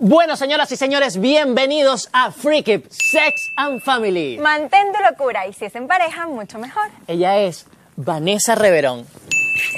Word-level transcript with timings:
Bueno, 0.00 0.36
señoras 0.36 0.70
y 0.70 0.76
señores, 0.76 1.20
bienvenidos 1.20 2.08
a 2.12 2.30
Freaky 2.30 2.84
Sex 2.88 3.50
and 3.56 3.82
Family. 3.82 4.38
Mantén 4.38 4.92
tu 4.92 5.02
locura 5.02 5.44
y 5.48 5.52
si 5.52 5.64
es 5.64 5.74
en 5.74 5.88
pareja, 5.88 6.28
mucho 6.28 6.56
mejor. 6.60 6.88
Ella 7.08 7.38
es 7.38 7.66
Vanessa 7.96 8.54
Reverón. 8.54 9.04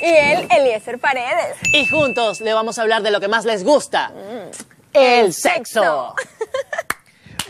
Y 0.02 0.04
él, 0.04 0.46
Eliezer 0.50 0.98
Paredes. 0.98 1.56
Y 1.72 1.86
juntos 1.86 2.42
le 2.42 2.52
vamos 2.52 2.78
a 2.78 2.82
hablar 2.82 3.00
de 3.02 3.10
lo 3.10 3.18
que 3.18 3.28
más 3.28 3.46
les 3.46 3.64
gusta: 3.64 4.12
el 4.92 5.32
sexo. 5.32 6.14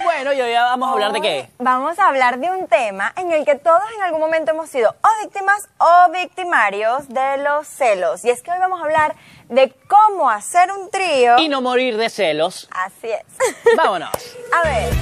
Bueno, 0.03 0.33
y 0.33 0.41
hoy 0.41 0.53
vamos 0.55 0.89
a 0.89 0.93
hablar 0.93 1.13
de 1.13 1.21
qué. 1.21 1.51
Vamos 1.59 1.99
a 1.99 2.09
hablar 2.09 2.39
de 2.39 2.51
un 2.51 2.67
tema 2.69 3.13
en 3.17 3.33
el 3.33 3.45
que 3.45 3.57
todos 3.57 3.83
en 3.97 4.03
algún 4.03 4.21
momento 4.21 4.53
hemos 4.53 4.71
sido 4.71 4.95
o 5.03 5.23
víctimas 5.23 5.69
o 5.79 6.11
victimarios 6.11 7.09
de 7.09 7.39
los 7.39 7.67
celos. 7.67 8.25
Y 8.25 8.31
es 8.31 8.43
que 8.43 8.51
hoy 8.51 8.59
vamos 8.59 8.81
a 8.81 8.85
hablar 8.85 9.15
de 9.49 9.75
cómo 9.89 10.31
hacer 10.31 10.71
un 10.73 10.91
trío. 10.91 11.39
Y 11.39 11.49
no 11.49 11.61
morir 11.61 11.97
de 11.97 12.09
celos. 12.09 12.69
Así 12.73 13.11
es. 13.11 13.25
Vámonos. 13.77 14.11
a 14.53 14.63
ver. 14.69 14.93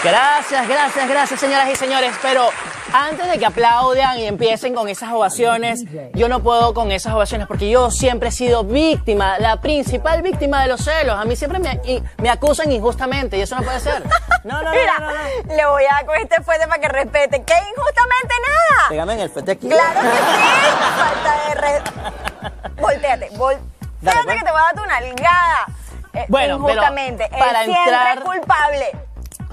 Gracias, 0.03 0.67
gracias, 0.67 1.07
gracias, 1.07 1.39
señoras 1.39 1.69
y 1.69 1.75
señores. 1.75 2.15
Pero 2.23 2.49
antes 2.93 3.29
de 3.29 3.37
que 3.39 3.45
aplaudan 3.45 4.17
y 4.19 4.25
empiecen 4.25 4.73
con 4.73 4.87
esas 4.89 5.11
ovaciones, 5.13 5.83
yo 6.13 6.27
no 6.29 6.41
puedo 6.41 6.73
con 6.73 6.91
esas 6.91 7.13
ovaciones 7.13 7.47
porque 7.47 7.69
yo 7.69 7.91
siempre 7.91 8.29
he 8.29 8.31
sido 8.31 8.63
víctima, 8.63 9.39
la 9.39 9.61
principal 9.61 10.21
víctima 10.21 10.61
de 10.61 10.67
los 10.69 10.81
celos. 10.83 11.15
A 11.19 11.25
mí 11.25 11.35
siempre 11.35 11.59
me, 11.59 11.79
y- 11.85 12.03
me 12.17 12.29
acusan 12.29 12.71
injustamente 12.71 13.37
y 13.37 13.41
eso 13.41 13.55
no 13.55 13.63
puede 13.63 13.79
ser. 13.79 14.03
No, 14.43 14.61
no, 14.61 14.63
no, 14.63 14.71
Mira, 14.71 14.93
no, 14.99 15.05
no, 15.07 15.13
no. 15.47 15.55
le 15.55 15.65
voy 15.67 15.83
a 15.85 15.93
dar 15.95 16.05
con 16.05 16.15
este 16.17 16.41
fuerte 16.41 16.67
para 16.67 16.79
que 16.81 16.87
respete. 16.87 17.43
Que 17.43 17.53
injustamente 17.53 18.33
nada. 18.47 18.89
Pégame 18.89 19.13
en 19.13 19.19
el 19.19 19.29
fete 19.29 19.51
aquí. 19.51 19.67
Claro 19.69 20.01
que 20.01 20.07
sí. 20.07 20.73
Falta 20.97 21.47
de 21.47 21.55
re... 21.55 22.81
Volteate, 22.81 23.29
volteate 23.37 23.65
Dale, 24.01 24.19
pues. 24.23 24.37
que 24.39 24.43
te 24.45 24.51
voy 24.51 24.59
a 24.59 24.63
dar 24.63 24.75
tu 24.75 24.85
nalgada. 24.85 25.65
Eh, 26.13 26.25
Bueno, 26.27 26.57
pero 26.57 26.69
injustamente. 26.73 27.29
para 27.29 27.59
Él 27.63 27.71
siempre 27.71 27.93
entrar- 27.93 28.17
es 28.17 28.23
culpable. 28.23 28.85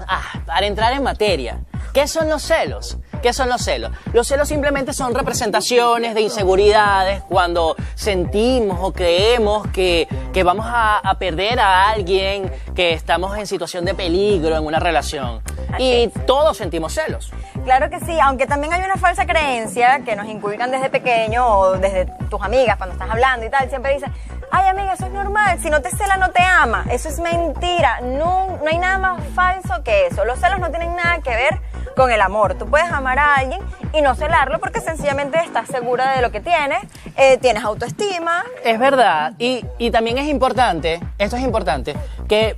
Ah, 0.07 0.21
para 0.45 0.65
entrar 0.65 0.93
en 0.93 1.03
materia, 1.03 1.59
¿qué 1.93 2.07
son 2.07 2.27
los 2.29 2.41
celos? 2.41 2.97
¿Qué 3.21 3.33
son 3.33 3.49
los 3.49 3.61
celos? 3.61 3.91
Los 4.13 4.27
celos 4.27 4.47
simplemente 4.47 4.93
son 4.93 5.13
representaciones 5.13 6.15
de 6.15 6.21
inseguridades 6.21 7.21
cuando 7.23 7.75
sentimos 7.95 8.77
o 8.81 8.93
creemos 8.93 9.67
que, 9.67 10.07
que 10.33 10.43
vamos 10.43 10.65
a, 10.67 10.99
a 10.99 11.19
perder 11.19 11.59
a 11.59 11.89
alguien, 11.89 12.51
que 12.75 12.93
estamos 12.93 13.37
en 13.37 13.45
situación 13.45 13.83
de 13.83 13.93
peligro 13.93 14.55
en 14.55 14.65
una 14.65 14.79
relación. 14.79 15.41
Y 15.77 16.07
todos 16.25 16.57
sentimos 16.57 16.93
celos. 16.93 17.31
Claro 17.63 17.89
que 17.89 17.99
sí, 17.99 18.17
aunque 18.21 18.47
también 18.47 18.73
hay 18.73 18.81
una 18.83 18.95
falsa 18.95 19.25
creencia 19.25 19.99
que 20.05 20.15
nos 20.15 20.27
inculcan 20.27 20.71
desde 20.71 20.89
pequeño 20.89 21.45
o 21.45 21.77
desde 21.77 22.05
tus 22.29 22.41
amigas 22.41 22.77
cuando 22.77 22.93
estás 22.93 23.09
hablando 23.09 23.45
y 23.45 23.49
tal, 23.49 23.69
siempre 23.69 23.93
dicen, 23.93 24.11
ay 24.51 24.67
amiga, 24.67 24.93
eso 24.93 25.05
es 25.05 25.11
normal, 25.11 25.59
si 25.61 25.69
no 25.69 25.81
te 25.81 25.89
cela 25.91 26.17
no 26.17 26.31
te 26.31 26.41
ama, 26.41 26.85
eso 26.89 27.09
es 27.09 27.19
mentira, 27.19 27.99
no, 28.01 28.57
no 28.63 28.67
hay 28.67 28.77
nada 28.77 28.97
más 28.97 29.23
falso 29.35 29.83
que 29.83 30.07
eso, 30.07 30.25
los 30.25 30.39
celos 30.39 30.59
no 30.59 30.69
tienen 30.69 30.95
nada 30.95 31.19
que 31.21 31.31
ver 31.31 31.59
con 31.99 32.11
el 32.11 32.21
amor, 32.21 32.55
tú 32.55 32.65
puedes 32.65 32.89
amar 32.89 33.19
a 33.19 33.35
alguien 33.35 33.59
y 33.91 34.01
no 34.01 34.15
celarlo 34.15 34.59
porque 34.59 34.79
sencillamente 34.79 35.37
estás 35.39 35.67
segura 35.67 36.15
de 36.15 36.21
lo 36.21 36.31
que 36.31 36.39
tienes, 36.39 36.79
eh, 37.17 37.37
tienes 37.39 37.61
autoestima, 37.61 38.45
Es 38.63 38.79
verdad, 38.79 39.33
y, 39.37 39.65
y 39.77 39.91
también 39.91 40.17
es 40.17 40.29
importante, 40.29 41.01
esto 41.17 41.35
es 41.35 41.43
importante, 41.43 41.97
que, 42.29 42.55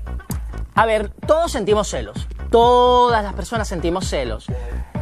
a 0.76 0.86
ver, 0.86 1.10
todos 1.26 1.52
sentimos 1.52 1.90
celos, 1.90 2.28
todas 2.52 3.24
las 3.24 3.34
personas 3.34 3.68
sentimos 3.68 4.08
celos. 4.08 4.46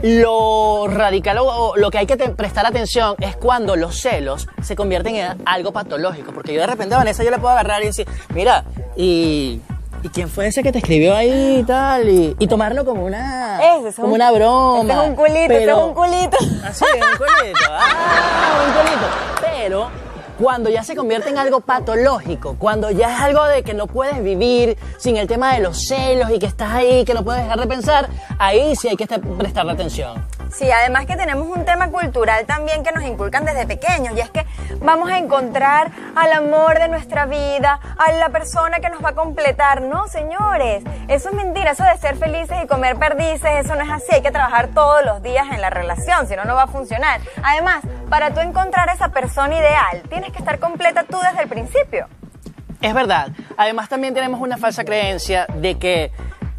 Lo 0.01 0.87
radical 0.87 1.39
o 1.41 1.75
lo 1.75 1.91
que 1.91 1.97
hay 1.97 2.05
que 2.05 2.15
prestar 2.15 2.65
atención 2.65 3.17
es 3.19 3.35
cuando 3.35 3.75
los 3.75 3.99
celos 3.99 4.47
se 4.61 4.77
convierten 4.77 5.15
en 5.15 5.41
algo 5.45 5.73
patológico, 5.73 6.31
porque 6.31 6.53
yo 6.53 6.61
de 6.61 6.67
repente 6.67 6.95
a 6.95 6.99
Vanessa 6.99 7.25
yo 7.25 7.31
le 7.31 7.39
puedo 7.39 7.51
agarrar 7.51 7.81
y 7.83 7.87
decir, 7.87 8.07
mira, 8.33 8.63
y... 8.95 9.59
¿Y 10.01 10.09
quién 10.09 10.29
fue 10.29 10.47
ese 10.47 10.63
que 10.63 10.71
te 10.71 10.77
escribió 10.77 11.13
ahí 11.15 11.57
y 11.59 11.63
tal? 11.63 12.07
Y, 12.07 12.35
y 12.39 12.47
tomarlo 12.47 12.85
como 12.85 13.03
una, 13.05 13.59
es 13.85 13.95
como 13.95 14.07
un- 14.09 14.13
una 14.15 14.31
broma. 14.31 14.81
ese 14.83 14.91
es 15.03 15.09
un 15.09 15.15
culito, 15.15 15.39
es 15.39 15.47
pero- 15.59 15.85
un 15.87 15.93
culito. 15.93 16.37
Así, 16.65 16.85
un 16.85 17.17
culito. 17.17 17.59
Ah, 17.69 18.63
un 18.65 18.73
culito. 18.73 19.07
Pero 19.41 19.89
cuando 20.39 20.69
ya 20.69 20.83
se 20.83 20.95
convierte 20.95 21.29
en 21.29 21.37
algo 21.37 21.59
patológico, 21.59 22.55
cuando 22.57 22.91
ya 22.91 23.13
es 23.13 23.21
algo 23.21 23.43
de 23.45 23.61
que 23.63 23.73
no 23.73 23.87
puedes 23.87 24.23
vivir 24.23 24.77
sin 24.97 25.17
el 25.17 25.27
tema 25.27 25.53
de 25.53 25.59
los 25.59 25.85
celos 25.85 26.31
y 26.31 26.39
que 26.39 26.45
estás 26.45 26.71
ahí, 26.71 27.03
que 27.03 27.13
no 27.13 27.23
puedes 27.25 27.43
dejar 27.43 27.59
de 27.59 27.67
pensar, 27.67 28.09
ahí 28.37 28.73
sí 28.77 28.87
hay 28.87 28.95
que 28.95 29.03
estar- 29.03 29.19
prestarle 29.19 29.73
atención. 29.73 30.25
Sí, 30.51 30.69
además 30.71 31.05
que 31.05 31.15
tenemos 31.15 31.47
un 31.47 31.63
tema 31.63 31.89
cultural 31.89 32.45
también 32.45 32.83
que 32.83 32.91
nos 32.91 33.03
inculcan 33.03 33.45
desde 33.45 33.67
pequeños 33.67 34.15
y 34.17 34.21
es 34.21 34.29
que 34.29 34.45
vamos 34.81 35.09
a 35.09 35.17
encontrar 35.17 35.91
al 36.15 36.33
amor 36.33 36.79
de 36.79 36.87
nuestra 36.87 37.25
vida, 37.25 37.79
a 37.97 38.11
la 38.13 38.29
persona 38.29 38.79
que 38.79 38.89
nos 38.89 39.03
va 39.03 39.09
a 39.09 39.15
completar. 39.15 39.81
No, 39.81 40.07
señores, 40.07 40.83
eso 41.07 41.29
es 41.29 41.35
mentira, 41.35 41.71
eso 41.71 41.83
de 41.83 41.97
ser 41.97 42.17
felices 42.17 42.57
y 42.63 42.67
comer 42.67 42.97
perdices, 42.97 43.65
eso 43.65 43.75
no 43.75 43.83
es 43.83 43.89
así, 43.89 44.07
hay 44.11 44.21
que 44.21 44.31
trabajar 44.31 44.69
todos 44.69 45.05
los 45.05 45.21
días 45.21 45.47
en 45.51 45.61
la 45.61 45.69
relación, 45.69 46.27
si 46.27 46.35
no, 46.35 46.45
no 46.45 46.55
va 46.55 46.63
a 46.63 46.67
funcionar. 46.67 47.21
Además, 47.43 47.83
para 48.09 48.33
tú 48.33 48.39
encontrar 48.39 48.89
esa 48.89 49.09
persona 49.09 49.55
ideal, 49.55 50.01
tienes 50.09 50.31
que 50.31 50.39
estar 50.39 50.59
completa 50.59 51.03
tú 51.03 51.17
desde 51.19 51.43
el 51.43 51.49
principio. 51.49 52.07
Es 52.81 52.93
verdad. 52.93 53.29
Además 53.57 53.89
también 53.89 54.13
tenemos 54.13 54.39
una 54.39 54.57
falsa 54.57 54.83
creencia 54.83 55.45
de 55.53 55.77
que 55.77 56.11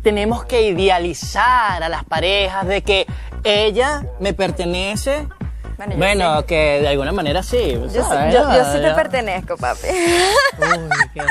tenemos 0.03 0.45
que 0.45 0.63
idealizar 0.63 1.83
a 1.83 1.89
las 1.89 2.05
parejas, 2.05 2.67
de 2.67 2.83
que 2.83 3.07
ella 3.45 4.05
me 4.19 4.33
pertenece. 4.35 5.27
Bueno, 5.97 6.45
que 6.45 6.81
de 6.83 6.89
alguna 6.89 7.11
manera 7.11 7.43
sí. 7.43 7.73
Yo, 7.73 7.89
sí- 7.89 7.99
¿sabes? 8.07 8.35
yo- 8.35 8.53
yo 8.55 8.65
sí 8.71 8.79
te 8.83 8.91
pertenezco, 8.95 9.57
papi. 9.57 9.87
Uy, 10.59 10.91
qué 11.15 11.23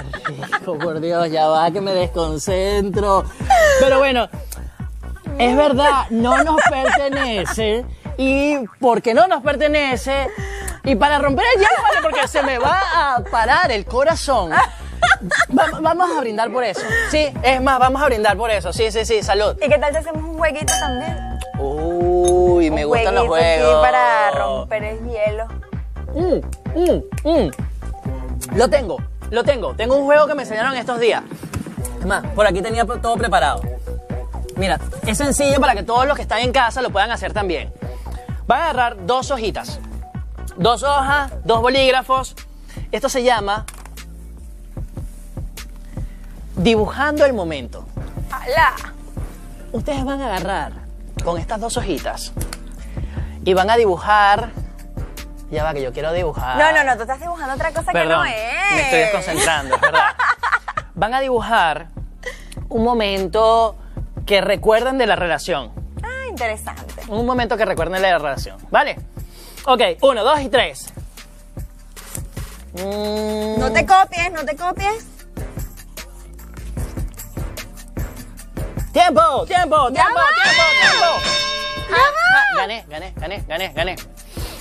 rico, 0.48 0.78
por 0.80 1.00
Dios, 1.00 1.30
ya 1.30 1.46
va 1.48 1.70
que 1.70 1.82
me 1.82 1.94
desconcentro. 1.94 3.26
Pero 3.80 4.00
bueno, 4.00 4.28
es 5.38 5.56
verdad, 5.56 6.08
no 6.10 6.44
nos 6.44 6.58
pertenece. 6.68 7.86
Y 8.18 8.58
porque 8.82 9.14
no 9.14 9.28
nos 9.28 9.44
pertenece, 9.44 10.28
y 10.84 10.96
para 10.96 11.20
romper 11.20 11.46
el 11.56 11.62
hielo, 11.62 11.76
vale, 11.84 12.00
porque 12.02 12.28
se 12.28 12.42
me 12.44 12.58
va 12.58 12.82
a 13.16 13.24
parar 13.32 13.72
el 13.72 13.86
corazón. 13.86 14.52
Va- 14.52 15.80
vamos 15.80 16.10
a 16.18 16.20
brindar 16.22 16.52
por 16.52 16.64
eso. 16.64 16.82
Sí, 17.12 17.32
es 17.44 17.62
más, 17.62 17.80
vamos 17.80 18.02
a 18.02 18.06
brindar 18.08 18.36
por 18.36 18.50
eso. 18.52 18.74
Sí, 18.74 18.92
sí, 18.92 19.06
sí, 19.06 19.22
salud. 19.24 19.56
¿Y 19.64 19.70
qué 19.70 19.78
tal 19.78 19.92
si 19.92 19.98
hacemos 20.00 20.24
un 20.24 20.38
jueguito 20.38 20.74
también? 20.82 21.29
Uy, 21.60 22.72
me 22.72 22.86
gustan 22.86 23.16
los 23.16 23.28
jueguito 23.28 23.52
aquí 23.52 23.64
juegos. 23.64 23.82
para 23.82 24.32
romper 24.32 24.84
el 24.84 25.00
hielo. 25.10 25.46
Mm, 26.16 26.80
mm, 26.80 27.30
mm. 27.30 28.56
Lo 28.56 28.70
tengo, 28.70 28.98
lo 29.30 29.44
tengo. 29.44 29.74
Tengo 29.76 29.96
un 29.98 30.06
juego 30.06 30.26
que 30.26 30.36
me 30.36 30.44
enseñaron 30.44 30.74
estos 30.76 31.00
días. 31.00 31.24
Es 32.00 32.06
más, 32.06 32.26
por 32.28 32.48
aquí 32.48 32.62
tenía 32.62 32.86
todo 32.86 33.18
preparado. 33.18 33.62
Mira, 34.56 34.80
es 35.06 35.18
sencillo 35.18 35.60
para 35.60 35.76
que 35.76 35.84
todos 35.84 36.08
los 36.08 36.16
que 36.16 36.22
están 36.22 36.40
en 36.40 36.52
casa 36.52 36.82
lo 36.82 36.90
puedan 36.92 37.12
hacer 37.12 37.34
también. 37.34 37.74
Van 38.48 38.62
a 38.62 38.64
agarrar 38.70 39.06
dos 39.06 39.30
hojitas. 39.32 39.80
Dos 40.58 40.84
hojas, 40.84 41.32
dos 41.44 41.62
bolígrafos. 41.62 42.36
Esto 42.92 43.10
se 43.10 43.24
llama 43.24 43.66
dibujando 46.56 47.26
el 47.26 47.34
momento. 47.34 47.86
¡Hala! 48.32 48.76
Ustedes 49.72 50.04
van 50.04 50.22
a 50.22 50.26
agarrar 50.26 50.79
con 51.24 51.38
estas 51.38 51.60
dos 51.60 51.78
hojitas 51.78 52.34
y 53.46 53.54
van 53.54 53.70
a 53.70 53.78
dibujar. 53.78 54.50
Ya 55.52 55.64
va, 55.64 55.74
que 55.74 55.82
yo 55.82 55.92
quiero 55.92 56.14
dibujar. 56.14 56.58
No, 56.58 56.72
no, 56.72 56.84
no, 56.84 56.96
tú 56.96 57.02
estás 57.04 57.20
dibujando 57.20 57.56
otra 57.56 57.72
cosa 57.72 57.92
que 57.92 58.06
no 58.06 58.24
es. 58.24 58.34
me 58.76 58.82
estoy 58.82 59.00
desconcentrando, 59.00 59.76
es 59.76 59.82
verdad. 59.82 60.16
Van 60.94 61.14
a 61.14 61.20
dibujar 61.22 61.88
un 62.68 62.84
momento 62.84 63.76
que 64.28 64.42
recuerden 64.42 64.98
de 65.00 65.08
la 65.08 65.16
relación. 65.16 65.72
Ah, 66.04 66.28
interesante. 66.30 67.02
Un 67.08 67.26
momento 67.26 67.58
que 67.58 67.66
recuerden 67.66 68.02
de 68.02 68.12
la 68.12 68.20
relación, 68.20 68.58
¿vale? 68.70 69.00
Ok, 69.66 69.82
uno, 70.02 70.24
dos 70.24 70.40
y 70.42 70.50
tres. 70.50 70.94
Mm, 72.74 73.60
No 73.60 73.72
te 73.72 73.86
copies, 73.86 74.32
no 74.32 74.46
te 74.46 74.56
copies. 74.56 75.08
¡Tiempo! 78.92 79.46
¡Tiempo! 79.46 79.46
¡Tiempo! 79.46 79.90
¡Tiempo! 79.92 80.20
¡Tiempo! 80.44 80.89
Ah, 81.92 82.56
gané, 82.58 82.86
gané, 82.88 83.14
gané, 83.16 83.44
gané, 83.48 83.74
gané. 83.74 83.96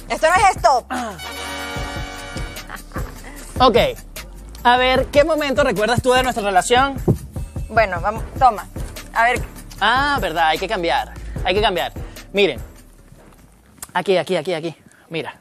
Esto 0.09 0.27
no 0.29 0.35
es 0.35 0.57
stop. 0.57 0.93
Ok. 3.61 3.77
A 4.65 4.77
ver, 4.77 5.07
¿qué 5.07 5.25
momento 5.25 5.63
recuerdas 5.65 6.03
tú 6.03 6.13
de 6.13 6.23
nuestra 6.23 6.43
relación? 6.45 6.97
Bueno, 7.69 8.01
vamos, 8.01 8.25
toma. 8.39 8.67
A 9.15 9.25
ver, 9.25 9.43
Ah, 9.81 10.19
verdad, 10.21 10.49
hay 10.49 10.59
que 10.59 10.67
cambiar. 10.69 11.13
Hay 11.45 11.55
que 11.55 11.63
cambiar. 11.63 11.93
Miren. 12.33 12.61
Aquí, 13.95 14.17
aquí, 14.17 14.37
aquí, 14.37 14.55
aquí. 14.55 14.77
Mira. 15.09 15.37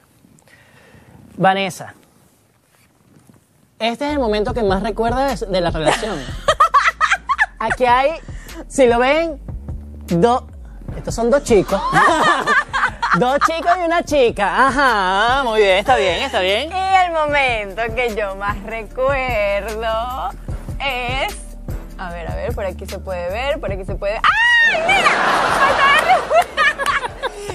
Vanessa. 1.35 1.93
Este 3.79 4.05
es 4.05 4.13
el 4.13 4.19
momento 4.19 4.53
que 4.53 4.63
más 4.63 4.81
recuerdas 4.83 5.45
de 5.49 5.61
la 5.61 5.69
relación. 5.69 6.17
Aquí 7.59 7.85
hay, 7.85 8.11
si 8.67 8.87
lo 8.87 8.97
ven, 8.99 9.39
dos. 10.07 10.43
Estos 10.97 11.13
son 11.13 11.29
dos 11.29 11.43
chicos. 11.43 11.79
dos 13.19 13.37
chicos 13.45 13.71
y 13.79 13.85
una 13.85 14.03
chica. 14.03 14.67
Ajá, 14.67 15.43
muy 15.43 15.61
bien, 15.61 15.77
está 15.77 15.95
bien, 15.95 16.23
está 16.23 16.39
bien. 16.39 16.71
Y 16.71 17.05
el 17.05 17.11
momento 17.11 17.83
que 17.95 18.15
yo 18.15 18.35
más 18.35 18.61
recuerdo 18.63 20.31
es. 20.79 21.35
A 21.99 22.11
ver, 22.11 22.31
a 22.31 22.35
ver, 22.35 22.53
por 22.53 22.65
aquí 22.65 22.87
se 22.87 22.97
puede 22.97 23.29
ver, 23.29 23.59
por 23.59 23.71
aquí 23.71 23.85
se 23.85 23.93
puede. 23.93 24.15
¡Ay, 24.15 24.77
mira! 24.87 25.09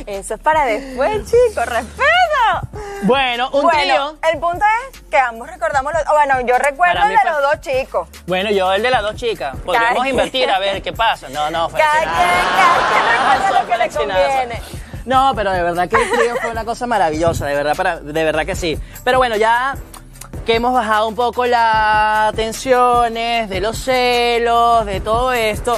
Eso 0.18 0.34
es 0.34 0.40
para 0.40 0.64
después, 0.64 1.24
chicos, 1.26 1.66
respeto. 1.66 2.21
Bueno, 3.02 3.48
un 3.52 3.62
bueno, 3.62 3.78
trío. 3.80 4.16
el 4.32 4.38
punto 4.38 4.64
es 4.92 5.00
que 5.10 5.18
ambos 5.18 5.48
recordamos 5.48 5.92
los. 5.92 6.02
Bueno, 6.06 6.40
yo 6.46 6.56
recuerdo 6.58 7.02
el 7.04 7.08
de 7.10 7.30
los 7.30 7.42
dos 7.42 7.60
chicos. 7.60 8.08
Bueno, 8.26 8.50
yo 8.50 8.72
el 8.72 8.82
de 8.82 8.90
las 8.90 9.02
dos 9.02 9.16
chicas. 9.16 9.56
Podríamos 9.64 9.98
Cada 9.98 10.08
invertir 10.08 10.48
a 10.50 10.58
ver 10.58 10.80
qué 10.82 10.92
pasa. 10.92 11.28
No, 11.28 11.50
no, 11.50 11.68
fue 11.68 11.80
Cada 11.80 11.92
accionazo. 11.92 12.20
quien, 12.22 12.56
cada 12.56 12.88
quien 12.88 13.04
recuerda 13.12 13.48
Fue 13.48 13.60
lo 13.60 13.66
que 13.70 13.76
le 13.78 13.84
accionazo. 13.84 14.20
conviene. 14.20 14.62
No, 15.04 15.32
pero 15.34 15.50
de 15.50 15.62
verdad 15.62 15.88
que 15.88 15.96
el 15.96 16.10
trío 16.10 16.36
fue 16.40 16.50
una 16.50 16.64
cosa 16.64 16.86
maravillosa, 16.86 17.46
de 17.46 17.54
verdad, 17.56 17.74
para, 17.74 17.98
de 17.98 18.24
verdad 18.24 18.46
que 18.46 18.54
sí. 18.54 18.78
Pero 19.02 19.18
bueno, 19.18 19.34
ya 19.36 19.74
que 20.46 20.54
hemos 20.54 20.72
bajado 20.72 21.08
un 21.08 21.16
poco 21.16 21.44
las 21.46 22.32
tensiones, 22.34 23.48
de 23.50 23.60
los 23.60 23.76
celos, 23.78 24.86
de 24.86 25.00
todo 25.00 25.32
esto, 25.32 25.76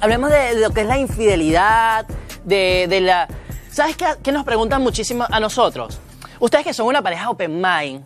hablemos 0.00 0.30
de, 0.30 0.54
de 0.54 0.60
lo 0.60 0.70
que 0.70 0.82
es 0.82 0.86
la 0.86 0.98
infidelidad, 0.98 2.06
de, 2.44 2.86
de 2.88 3.00
la... 3.00 3.26
¿Sabes 3.70 3.96
qué, 3.96 4.06
qué 4.22 4.32
nos 4.32 4.44
preguntan 4.44 4.82
muchísimo 4.82 5.26
a 5.30 5.40
nosotros? 5.40 5.98
Ustedes 6.40 6.64
que 6.64 6.74
son 6.74 6.86
una 6.86 7.02
pareja 7.02 7.30
open 7.30 7.60
mind, 7.60 8.04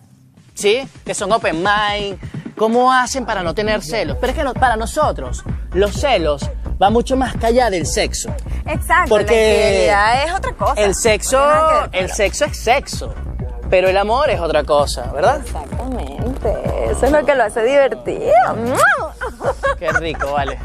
¿sí? 0.54 0.86
Que 1.04 1.14
son 1.14 1.32
open 1.32 1.56
mind, 1.62 2.18
¿cómo 2.56 2.92
hacen 2.92 3.24
para 3.26 3.42
no 3.42 3.54
tener 3.54 3.82
celos? 3.82 4.16
Pero 4.20 4.32
es 4.32 4.38
que 4.38 4.44
no- 4.44 4.54
para 4.54 4.76
nosotros, 4.76 5.44
los 5.72 5.92
celos 5.94 6.48
van 6.78 6.92
mucho 6.92 7.16
más 7.16 7.34
allá 7.42 7.70
del 7.70 7.86
sexo. 7.86 8.34
Exacto, 8.66 9.08
Porque 9.10 9.86
la 9.88 10.24
es 10.24 10.32
otra 10.32 10.52
cosa. 10.52 10.74
El 10.80 10.94
sexo, 10.94 11.38
No 11.38 11.88
el 11.92 12.10
sexo 12.10 12.44
es 12.46 12.56
sexo, 12.62 13.14
pero 13.70 13.88
el 13.88 13.96
amor 13.96 14.30
es 14.30 14.40
otra 14.40 14.64
cosa, 14.64 15.10
¿verdad? 15.12 15.40
Exactamente, 15.44 16.90
eso 16.90 17.06
es 17.06 17.12
lo 17.12 17.24
que 17.24 17.34
lo 17.34 17.44
hace 17.44 17.62
divertido. 17.64 18.32
Qué 19.78 19.90
rico, 19.92 20.32
vale. 20.32 20.58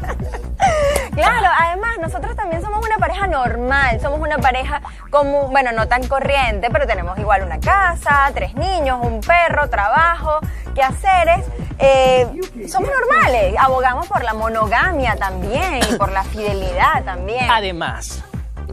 Claro, 1.14 1.48
además 1.58 1.90
nosotros 2.00 2.36
también 2.36 2.62
somos 2.62 2.84
una 2.84 2.96
pareja 2.98 3.26
normal, 3.26 4.00
somos 4.00 4.20
una 4.20 4.38
pareja 4.38 4.80
como, 5.10 5.48
bueno, 5.48 5.72
no 5.72 5.88
tan 5.88 6.06
corriente, 6.06 6.68
pero 6.70 6.86
tenemos 6.86 7.18
igual 7.18 7.42
una 7.42 7.60
casa, 7.60 8.30
tres 8.34 8.54
niños, 8.54 8.98
un 9.02 9.20
perro, 9.20 9.68
trabajo, 9.68 10.38
quehaceres. 10.74 11.44
Eh, 11.78 12.26
somos 12.68 12.90
normales, 12.90 13.54
abogamos 13.58 14.06
por 14.06 14.24
la 14.24 14.34
monogamia 14.34 15.16
también 15.16 15.80
y 15.90 15.96
por 15.96 16.10
la 16.12 16.24
fidelidad 16.24 17.04
también. 17.04 17.50
Además, 17.50 18.24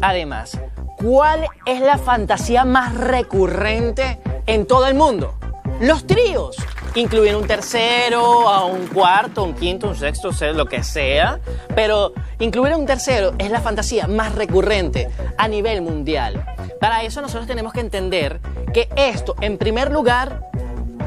además, 0.02 0.60
¿cuál 0.98 1.48
es 1.66 1.80
la 1.82 1.98
fantasía 1.98 2.66
más 2.66 2.96
recurrente 2.96 4.20
en 4.46 4.66
todo 4.66 4.88
el 4.88 4.96
mundo? 4.96 5.36
Los 5.80 6.08
tríos. 6.08 6.56
Incluir 6.96 7.36
un 7.36 7.46
tercero, 7.46 8.48
a 8.50 8.66
un 8.66 8.88
cuarto, 8.88 9.44
un 9.44 9.54
quinto, 9.54 9.90
un 9.90 9.96
sexto, 9.96 10.32
lo 10.54 10.66
que 10.66 10.84
sea. 10.84 11.40
Pero 11.76 12.14
incluir 12.40 12.74
a 12.74 12.78
un 12.78 12.86
tercero 12.86 13.34
es 13.38 13.52
la 13.52 13.60
fantasía 13.60 14.08
más 14.08 14.34
recurrente 14.34 15.10
a 15.38 15.48
nivel 15.48 15.82
mundial. 15.82 16.46
Para 16.80 17.04
eso 17.04 17.22
nosotros 17.22 17.48
tenemos 17.48 17.74
que 17.74 17.82
entender 17.82 18.40
que 18.74 18.88
esto, 18.96 19.36
en 19.42 19.58
primer 19.58 19.92
lugar, 19.92 20.50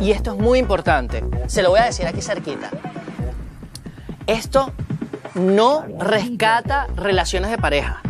y 0.01 0.13
esto 0.13 0.33
es 0.33 0.39
muy 0.39 0.59
importante, 0.59 1.25
se 1.47 1.63
lo 1.63 1.71
voy 1.71 1.81
a 1.81 1.85
decir 1.85 2.07
aquí 2.07 2.21
cerquita, 2.21 2.71
esto 4.27 4.73
no 5.35 5.85
rescata 5.99 6.89
relaciones 6.95 7.51
de 7.51 7.59
pareja. 7.59 8.03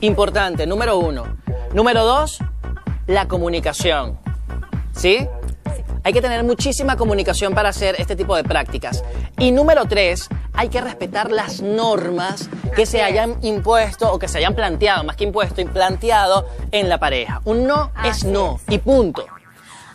Importante, 0.00 0.66
número 0.66 0.98
uno. 0.98 1.36
Número 1.72 2.04
dos, 2.04 2.38
la 3.06 3.28
comunicación. 3.28 4.18
¿Sí? 4.92 5.28
Hay 6.08 6.14
que 6.14 6.22
tener 6.22 6.42
muchísima 6.42 6.96
comunicación 6.96 7.52
para 7.52 7.68
hacer 7.68 7.94
este 7.98 8.16
tipo 8.16 8.34
de 8.34 8.42
prácticas. 8.42 9.04
Y 9.36 9.52
número 9.52 9.84
tres, 9.84 10.30
hay 10.54 10.70
que 10.70 10.80
respetar 10.80 11.30
las 11.30 11.60
normas 11.60 12.48
que 12.74 12.86
se 12.86 13.02
hayan 13.02 13.36
impuesto 13.42 14.10
o 14.10 14.18
que 14.18 14.26
se 14.26 14.38
hayan 14.38 14.54
planteado, 14.54 15.04
más 15.04 15.16
que 15.16 15.24
impuesto, 15.24 15.62
planteado 15.66 16.48
en 16.72 16.88
la 16.88 16.98
pareja. 16.98 17.42
Un 17.44 17.66
no 17.66 17.92
es 18.06 18.24
no 18.24 18.58
y 18.70 18.78
punto. 18.78 19.26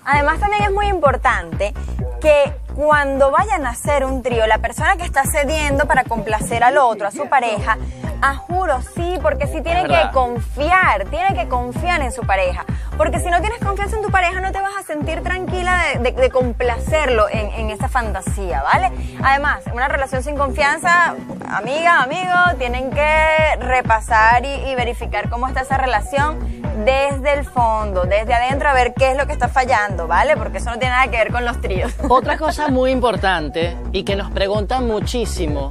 Además 0.06 0.40
también 0.40 0.66
es 0.66 0.72
muy 0.72 0.86
importante 0.86 1.74
que 2.22 2.54
cuando 2.76 3.32
vayan 3.32 3.66
a 3.66 3.72
hacer 3.72 4.06
un 4.06 4.24
trío, 4.24 4.46
la 4.48 4.58
persona 4.60 4.96
que 4.98 5.04
está 5.04 5.24
cediendo 5.26 5.86
para 5.86 6.04
complacer 6.04 6.64
al 6.64 6.78
otro, 6.78 7.08
a 7.08 7.12
su 7.12 7.28
pareja, 7.28 7.78
a 8.22 8.36
juro 8.36 8.80
sí, 8.96 9.20
porque 9.22 9.48
sí 9.48 9.62
tiene 9.62 9.86
que 9.86 10.10
confiar, 10.14 11.06
tiene 11.06 11.36
que 11.36 11.48
confiar 11.48 12.02
en 12.02 12.12
su 12.12 12.22
pareja. 12.22 12.66
Porque 12.98 13.20
si 13.20 13.30
no 13.30 13.42
tienes 13.42 13.60
confianza 13.60 13.96
en 13.98 14.04
tu 14.04 14.12
pareja, 14.12 14.40
no 14.40 14.52
te 14.52 14.62
vas 14.62 14.74
a 14.80 14.84
sentir 14.84 15.22
tranquila 15.24 15.84
de, 15.94 16.00
de- 16.00 16.22
de 16.22 16.30
complacerlo 16.30 17.28
en, 17.30 17.50
en 17.54 17.70
esa 17.72 17.90
fantasía, 17.90 18.62
¿vale? 18.64 18.92
Además, 19.24 19.64
una 19.74 19.88
relación 19.88 20.24
sin 20.24 20.38
confianza, 20.38 21.16
amiga, 21.50 22.02
amigo, 22.04 22.34
tienen 22.60 22.92
que 22.92 23.56
repasar 23.60 24.46
y, 24.46 24.50
y 24.70 24.76
verificar 24.76 25.30
cómo 25.30 25.48
está 25.48 25.62
esa 25.62 25.78
relación 25.78 26.63
desde 26.86 27.34
el 27.34 27.46
fondo, 27.46 28.04
desde 28.04 28.34
adentro, 28.34 28.70
a 28.70 28.74
ver 28.74 28.94
qué 28.94 29.12
es 29.12 29.18
lo 29.18 29.26
que 29.26 29.34
está 29.34 29.48
fallando, 29.48 30.08
¿vale? 30.08 30.36
Porque 30.38 30.58
eso 30.58 30.70
no 30.70 30.80
tiene 30.80 30.96
nada 30.96 31.08
que 31.10 31.18
ver 31.18 31.32
con 31.32 31.46
los 31.46 31.60
tríos. 31.62 31.94
Otra 32.10 32.38
cosa 32.40 32.68
muy 32.70 32.92
importante 32.92 33.78
y 33.92 34.04
que 34.04 34.16
nos 34.16 34.32
preguntan 34.32 34.88
muchísimo 34.88 35.70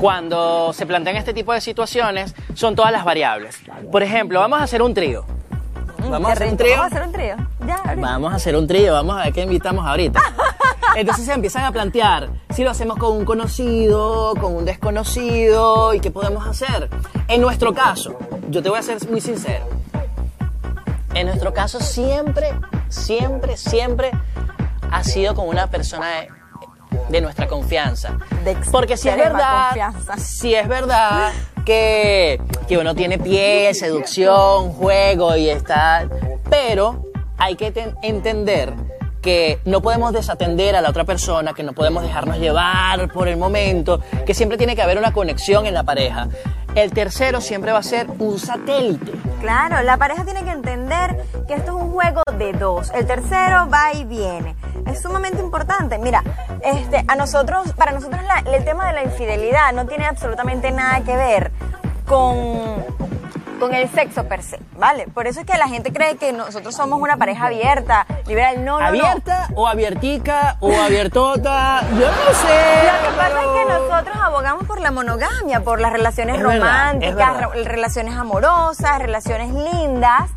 cuando 0.00 0.72
se 0.72 0.86
plantean 0.86 1.16
este 1.16 1.32
tipo 1.32 1.52
de 1.52 1.60
situaciones 1.60 2.34
son 2.54 2.74
todas 2.74 2.92
las 2.92 3.04
variables. 3.04 3.58
Por 3.90 4.02
ejemplo, 4.02 4.40
vamos 4.40 4.60
a 4.60 4.64
hacer 4.64 4.82
un 4.82 4.94
trío. 4.94 5.24
Vamos 6.10 6.30
a 6.30 6.32
hacer 6.32 6.48
un 6.48 6.56
trío. 6.56 6.76
Vamos 6.76 6.92
a 6.92 6.96
hacer 6.96 7.06
un 7.06 7.12
trío. 7.12 7.36
Ya. 7.66 7.94
Vamos 7.96 8.32
a 8.32 8.36
hacer 8.36 8.56
un 8.56 8.66
trío, 8.66 8.92
vamos 8.92 9.16
a 9.16 9.24
ver 9.24 9.32
qué 9.32 9.42
invitamos 9.42 9.86
ahorita. 9.86 10.20
Entonces 10.96 11.24
se 11.24 11.32
empiezan 11.32 11.64
a 11.64 11.72
plantear 11.72 12.28
si 12.50 12.64
lo 12.64 12.70
hacemos 12.70 12.98
con 12.98 13.16
un 13.16 13.24
conocido, 13.24 14.34
con 14.40 14.54
un 14.54 14.64
desconocido 14.64 15.94
y 15.94 16.00
qué 16.00 16.10
podemos 16.10 16.46
hacer. 16.46 16.90
En 17.28 17.40
nuestro 17.40 17.72
caso, 17.72 18.18
yo 18.50 18.62
te 18.62 18.68
voy 18.68 18.78
a 18.78 18.82
ser 18.82 18.98
muy 19.08 19.20
sincero. 19.20 19.81
En 21.14 21.26
nuestro 21.26 21.52
caso 21.52 21.80
siempre, 21.80 22.52
siempre, 22.88 23.56
siempre 23.56 24.10
ha 24.90 25.04
sido 25.04 25.34
con 25.34 25.48
una 25.48 25.68
persona 25.68 26.06
de, 26.08 26.28
de 27.10 27.20
nuestra 27.20 27.46
confianza. 27.48 28.16
De 28.44 28.56
Porque 28.70 28.96
si 28.96 29.08
es 29.08 29.16
verdad, 29.16 29.66
confianza. 29.68 30.16
si 30.18 30.54
es 30.54 30.66
verdad 30.68 31.32
que, 31.64 32.40
que 32.66 32.78
uno 32.78 32.94
tiene 32.94 33.18
piel, 33.18 33.74
seducción, 33.74 34.72
juego 34.72 35.36
y 35.36 35.48
está... 35.50 36.08
Pero 36.50 37.04
hay 37.38 37.56
que 37.56 37.70
ten- 37.70 37.94
entender 38.02 38.72
que 39.22 39.60
no 39.64 39.80
podemos 39.80 40.12
desatender 40.12 40.74
a 40.74 40.80
la 40.80 40.90
otra 40.90 41.04
persona, 41.04 41.54
que 41.54 41.62
no 41.62 41.72
podemos 41.74 42.02
dejarnos 42.02 42.38
llevar 42.38 43.10
por 43.12 43.28
el 43.28 43.36
momento, 43.36 44.00
que 44.26 44.34
siempre 44.34 44.58
tiene 44.58 44.74
que 44.74 44.82
haber 44.82 44.98
una 44.98 45.12
conexión 45.12 45.64
en 45.64 45.74
la 45.74 45.84
pareja. 45.84 46.28
El 46.74 46.92
tercero 46.92 47.40
siempre 47.40 47.72
va 47.72 47.78
a 47.78 47.82
ser 47.82 48.08
un 48.18 48.38
satélite. 48.38 49.12
Claro, 49.40 49.82
la 49.82 49.98
pareja 49.98 50.24
tiene 50.24 50.42
que 50.42 50.50
entender 50.50 51.16
que 51.46 51.54
esto 51.54 51.76
es 51.76 51.82
un 51.84 51.92
juego 51.92 52.22
de 52.38 52.52
dos. 52.52 52.90
El 52.94 53.06
tercero 53.06 53.68
va 53.68 53.92
y 53.92 54.04
viene. 54.04 54.56
Es 54.86 55.02
sumamente 55.02 55.40
importante. 55.40 55.98
Mira, 55.98 56.22
este, 56.64 57.04
a 57.06 57.16
nosotros, 57.16 57.72
para 57.74 57.92
nosotros 57.92 58.20
el 58.46 58.64
tema 58.64 58.86
de 58.88 58.94
la 58.94 59.02
infidelidad 59.04 59.72
no 59.72 59.86
tiene 59.86 60.06
absolutamente 60.06 60.70
nada 60.70 61.02
que 61.02 61.16
ver 61.16 61.52
con, 62.06 62.84
con 63.62 63.74
el 63.74 63.88
sexo 63.90 64.24
per 64.26 64.42
se, 64.42 64.58
¿vale? 64.76 65.06
Por 65.06 65.28
eso 65.28 65.38
es 65.40 65.46
que 65.46 65.56
la 65.56 65.68
gente 65.68 65.92
cree 65.92 66.16
que 66.16 66.32
nosotros 66.32 66.74
somos 66.74 67.00
una 67.00 67.16
pareja 67.16 67.46
abierta, 67.46 68.06
liberal. 68.26 68.64
No, 68.64 68.72
no, 68.72 68.80
no. 68.80 68.86
¿Abierta 68.86 69.48
o 69.54 69.68
abiertica 69.68 70.56
o 70.60 70.72
abiertota? 70.80 71.82
Yo 71.90 72.06
no 72.08 72.34
sé. 72.34 72.82
Lo 72.82 73.08
que 73.08 73.16
pasa 73.16 73.28
pero- 73.28 73.40
es 73.40 73.58
que 73.58 73.72
nosotros 73.72 74.16
abogamos 74.20 74.64
por 74.66 74.80
la 74.80 74.90
monogamia, 74.90 75.60
por 75.60 75.80
las 75.80 75.92
relaciones 75.92 76.36
Es 76.38 76.42
románticas, 76.42 77.14
verdad. 77.38 77.50
relaciones 77.64 78.16
amorosas, 78.16 78.98
relaciones 78.98 79.52
lindas, 79.54 80.30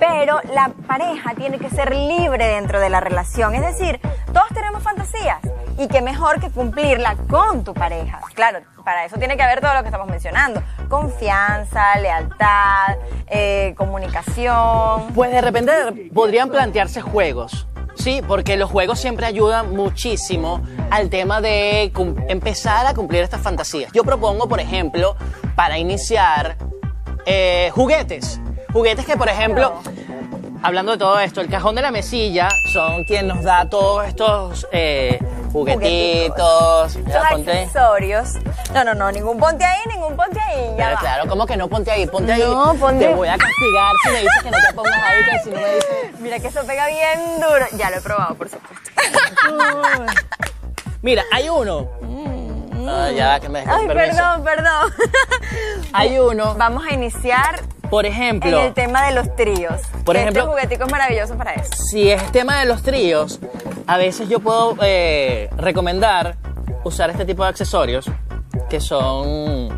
pero 0.00 0.40
la 0.52 0.70
pareja 0.88 1.34
tiene 1.36 1.58
que 1.58 1.70
ser 1.70 1.94
libre 1.94 2.46
dentro 2.48 2.80
de 2.80 2.90
la 2.90 2.98
relación. 2.98 3.54
Es 3.54 3.62
decir, 3.62 4.00
todos 4.32 4.48
tenemos 4.54 4.82
fantasías 4.82 5.38
y 5.82 5.88
qué 5.88 6.00
mejor 6.00 6.40
que 6.40 6.50
cumplirla 6.50 7.16
con 7.28 7.64
tu 7.64 7.74
pareja. 7.74 8.20
Claro, 8.34 8.60
para 8.84 9.04
eso 9.04 9.16
tiene 9.18 9.36
que 9.36 9.42
haber 9.42 9.60
todo 9.60 9.74
lo 9.74 9.80
que 9.80 9.88
estamos 9.88 10.08
mencionando. 10.08 10.62
Confianza, 10.88 11.98
lealtad, 11.98 12.96
eh, 13.26 13.74
comunicación. 13.76 15.12
Pues 15.14 15.32
de 15.32 15.40
repente 15.40 15.72
podrían 16.14 16.48
plantearse 16.50 17.00
juegos. 17.00 17.66
Sí, 17.94 18.22
porque 18.26 18.56
los 18.56 18.70
juegos 18.70 19.00
siempre 19.00 19.26
ayudan 19.26 19.74
muchísimo 19.74 20.62
al 20.90 21.10
tema 21.10 21.40
de 21.40 21.92
empezar 22.28 22.86
a 22.86 22.94
cumplir 22.94 23.22
estas 23.22 23.40
fantasías. 23.40 23.92
Yo 23.92 24.04
propongo, 24.04 24.48
por 24.48 24.60
ejemplo, 24.60 25.16
para 25.56 25.78
iniciar, 25.78 26.56
eh, 27.26 27.70
juguetes. 27.74 28.40
Juguetes 28.72 29.04
que, 29.04 29.16
por 29.16 29.28
ejemplo, 29.28 29.74
hablando 30.62 30.92
de 30.92 30.98
todo 30.98 31.18
esto, 31.20 31.40
el 31.40 31.48
cajón 31.48 31.74
de 31.74 31.82
la 31.82 31.90
mesilla 31.90 32.48
son 32.72 33.04
quien 33.04 33.26
nos 33.28 33.42
da 33.42 33.68
todos 33.68 34.06
estos 34.06 34.66
eh, 34.72 35.18
juguetitos. 35.52 36.94
Ya, 37.06 37.28
ponte. 37.30 37.50
accesorios 37.62 38.34
No, 38.72 38.84
no, 38.84 38.94
no, 38.94 39.10
ningún 39.12 39.38
ponte 39.38 39.64
ahí, 39.64 39.80
ningún 39.88 40.16
ponte 40.16 40.40
ahí. 40.40 40.64
Ya 40.70 40.84
Pero 40.84 40.94
va. 40.94 41.00
claro, 41.00 41.28
¿cómo 41.28 41.46
que 41.46 41.56
no? 41.56 41.68
Ponte 41.68 41.90
ahí, 41.90 42.06
ponte 42.06 42.32
ahí. 42.32 42.40
No, 42.42 42.74
ponte- 42.74 43.06
Te 43.06 43.14
voy 43.14 43.28
a 43.28 43.36
castigar 43.36 43.92
si 44.04 44.10
me 44.10 44.20
dices 44.20 44.42
que 44.42 44.50
no 44.50 44.56
te 44.66 44.74
pongas 44.74 45.02
ahí, 45.02 45.24
que 45.24 45.38
si 45.40 45.50
no 45.50 45.60
me 45.60 45.74
dices... 45.74 45.88
Mira 46.20 46.38
que 46.38 46.46
eso 46.48 46.60
pega 46.66 46.86
bien 46.86 47.40
duro. 47.40 47.66
Ya 47.76 47.90
lo 47.90 47.96
he 47.96 48.00
probado, 48.00 48.34
por 48.36 48.48
supuesto. 48.48 48.84
Mira, 51.02 51.22
hay 51.32 51.48
uno. 51.48 51.88
Ah, 52.88 53.10
ya, 53.14 53.38
que 53.40 53.48
me 53.48 53.64
Mm, 53.64 53.70
Ay, 53.70 53.86
perdón, 53.86 54.42
perdón. 54.44 54.92
Hay 55.92 56.18
uno, 56.18 56.54
Vamos 56.56 56.84
a 56.84 56.92
iniciar 56.94 57.60
por 57.92 58.06
en 58.06 58.12
ejemplo, 58.12 58.58
el 58.62 58.72
tema 58.72 59.04
de 59.06 59.12
los 59.12 59.36
tríos. 59.36 59.82
Por 60.04 60.16
este 60.16 60.30
ejemplo- 60.30 60.46
juguetico 60.46 60.84
es 60.86 60.90
maravilloso 60.90 61.36
para 61.36 61.52
eso. 61.52 61.70
si 61.90 62.10
es 62.10 62.32
tema 62.32 62.58
de 62.60 62.64
los 62.64 62.82
tríos, 62.82 63.38
a 63.86 63.98
veces 63.98 64.30
yo 64.30 64.40
puedo 64.40 64.76
eh, 64.80 65.50
recomendar 65.58 66.36
usar 66.84 67.10
este 67.10 67.26
tipo 67.26 67.42
de 67.42 67.50
accesorios 67.50 68.06
que 68.70 68.80
son 68.80 69.68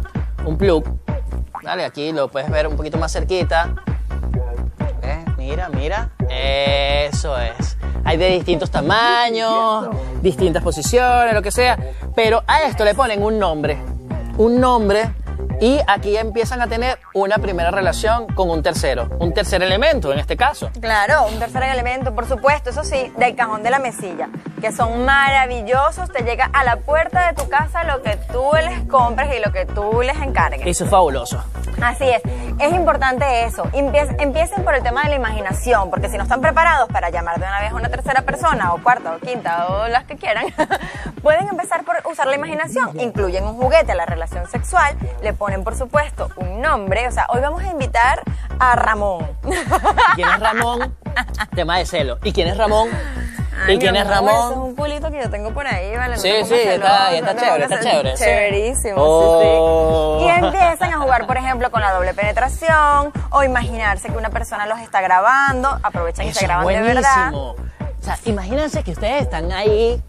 un 0.47 0.57
plug. 0.57 0.85
Dale, 1.65 1.85
aquí 1.85 2.13
lo 2.13 2.29
puedes 2.29 2.49
ver 2.51 2.69
un 2.69 2.77
poquito 2.77 2.99
más 2.99 3.13
cerquita. 3.13 3.75
¿Ves? 5.03 5.37
Mira, 5.37 5.69
mira. 5.71 6.11
Eso 6.31 7.37
es. 7.39 7.77
Hay 8.05 8.17
de 8.17 8.29
distintos 8.29 8.71
tamaños, 8.71 9.89
distintas 10.23 10.63
posiciones, 10.63 11.35
lo 11.35 11.43
que 11.43 11.51
sea. 11.51 11.77
Pero 12.15 12.45
a 12.47 12.63
esto 12.63 12.85
le 12.85 12.95
ponen 12.95 13.23
un 13.25 13.41
nombre. 13.41 13.77
Un 14.37 14.61
nombre. 14.61 15.11
Y 15.61 15.81
aquí 15.87 16.17
empiezan 16.17 16.61
a 16.61 16.67
tener 16.67 16.99
una 17.15 17.39
primera 17.39 17.71
relación 17.71 18.27
con 18.35 18.51
un 18.51 18.63
tercero. 18.63 19.09
Un 19.19 19.33
tercer 19.33 19.63
elemento 19.63 20.13
en 20.13 20.19
este 20.19 20.37
caso. 20.37 20.71
Claro, 20.81 21.27
un 21.27 21.39
tercer 21.39 21.63
elemento, 21.63 22.15
por 22.15 22.27
supuesto, 22.27 22.71
eso 22.71 22.85
sí, 22.85 23.13
del 23.19 23.35
cajón 23.35 23.63
de 23.63 23.71
la 23.71 23.79
mesilla, 23.79 24.29
que 24.65 24.73
son 24.73 25.05
maravillosos, 25.05 26.11
te 26.11 26.23
llega 26.25 26.49
a 26.55 26.65
la 26.65 26.77
puerta 26.77 27.27
de 27.27 27.35
tu 27.35 27.51
casa 27.51 27.85
lo 27.85 28.01
que 28.03 28.17
tú 28.33 28.43
les 28.63 28.81
compres 28.89 29.29
y 29.37 29.45
lo 29.45 29.53
que 29.53 29.67
tú 29.67 30.01
les 30.01 30.17
encargues. 30.23 30.63
Eso 30.67 30.85
es 30.85 30.91
fabuloso. 30.91 31.45
Así 31.83 32.05
es, 32.09 32.23
es 32.59 32.73
importante 32.73 33.45
eso. 33.45 33.65
Empie- 33.73 34.17
empiecen 34.21 34.65
por 34.65 34.75
el 34.75 34.83
tema 34.83 35.03
de 35.03 35.11
la 35.11 35.17
imaginación, 35.17 35.91
porque 35.91 36.09
si 36.09 36.17
no 36.17 36.23
están 36.23 36.41
preparados 36.41 36.89
para 36.89 37.11
llamar 37.11 37.39
de 37.39 37.47
una 37.47 37.61
vez 37.61 37.73
a 37.73 37.75
una 37.75 37.91
tercera 37.91 38.23
persona, 38.23 38.73
o 38.73 38.83
cuarta, 38.83 39.15
o 39.17 39.19
quinta, 39.19 39.67
o 39.69 39.89
las 39.89 40.05
que 40.05 40.17
quieran, 40.17 40.47
pueden 41.23 41.47
empezar 41.47 41.85
por 41.85 41.97
usar 42.11 42.27
la 42.27 42.37
imaginación. 42.37 42.99
Incluyen 42.99 43.45
un 43.45 43.57
juguete 43.57 43.93
a 43.93 43.97
la 43.97 44.07
relación 44.07 44.49
sexual, 44.49 44.97
le 45.23 45.35
ponen, 45.35 45.63
por 45.63 45.77
supuesto, 45.77 46.31
un 46.37 46.63
nombre. 46.63 47.07
O 47.07 47.13
sea, 47.13 47.27
hoy 47.29 47.43
vamos 47.43 47.63
a 47.63 47.67
invitar 47.67 48.23
a 48.59 48.77
Ramón. 48.77 49.27
¿Quién 50.15 50.27
es 50.31 50.41
Ramón? 50.41 50.97
Tema 51.55 51.77
de 51.77 51.85
celo. 51.85 52.19
¿Y 52.25 52.33
quién 52.33 52.49
es 52.49 52.57
Ramón? 52.57 52.89
Ay, 53.67 53.75
¿Y 53.75 53.79
quién 53.79 53.97
es 53.97 54.07
amor, 54.07 54.31
Eso 54.31 54.39
es 54.39 54.49
Ramón? 54.51 54.69
un 54.69 54.75
pulito 54.75 55.11
que 55.11 55.23
yo 55.23 55.31
tengo 55.31 55.51
por 55.53 55.67
ahí, 55.67 55.95
¿vale? 55.97 56.17
No 56.17 56.21
Sí, 56.23 56.31
sí, 56.47 56.55
está, 56.55 57.13
está 57.15 57.35
no 57.35 57.41
chévere, 57.41 57.65
está 57.65 57.81
chévere. 57.81 58.15
Chéverísimo, 58.15 58.95
Oh. 58.99 60.21
sí, 60.21 60.25
sí. 60.25 60.27
Y 60.27 60.45
empiezan 60.45 60.93
a 60.93 60.99
jugar, 60.99 61.27
por 61.27 61.37
ejemplo, 61.37 61.71
con 61.71 61.81
la 61.81 61.93
doble 61.93 62.15
penetración 62.15 63.13
o 63.31 63.43
imaginarse 63.43 64.09
que 64.09 64.17
una 64.17 64.31
persona 64.31 64.67
los 64.67 64.79
está 64.81 65.01
grabando, 65.01 65.69
aprovechan 65.83 66.27
y 66.27 66.35
se 66.35 66.45
graban 66.47 66.67
de 66.67 66.81
verdad. 66.81 67.31
buenísimo. 67.31 67.51
O 68.01 68.05
sea, 68.05 68.19
imagínense 68.27 68.83
que 68.83 68.91
ustedes 68.93 69.23
están 69.23 69.51
ahí 69.53 70.01